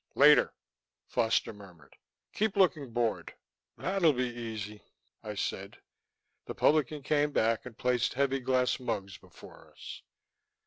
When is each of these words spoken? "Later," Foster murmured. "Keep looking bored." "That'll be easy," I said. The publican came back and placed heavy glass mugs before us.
"Later," 0.15 0.55
Foster 1.05 1.53
murmured. 1.53 1.95
"Keep 2.33 2.57
looking 2.57 2.91
bored." 2.91 3.35
"That'll 3.77 4.13
be 4.13 4.23
easy," 4.33 4.81
I 5.21 5.35
said. 5.35 5.77
The 6.45 6.55
publican 6.55 7.03
came 7.03 7.31
back 7.31 7.67
and 7.67 7.77
placed 7.77 8.15
heavy 8.15 8.39
glass 8.39 8.79
mugs 8.79 9.19
before 9.19 9.71
us. 9.71 10.01